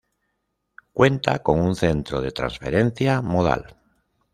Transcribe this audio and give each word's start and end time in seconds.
Cuenta 0.93 1.43
con 1.43 1.59
un 1.61 1.75
Centro 1.75 2.21
de 2.21 2.31
transferencia 2.31 3.21
modal. 3.21 3.77